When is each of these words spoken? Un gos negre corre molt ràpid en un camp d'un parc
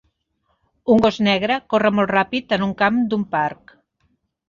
Un 0.93 1.03
gos 1.03 1.19
negre 1.27 1.59
corre 1.75 1.93
molt 1.99 2.17
ràpid 2.19 2.59
en 2.61 2.69
un 2.71 2.75
camp 2.83 3.01
d'un 3.13 3.31
parc 3.39 3.79